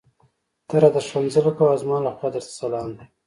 [0.67, 3.05] ته راته ښکنځل کوه او زما لخوا درته سلام دی.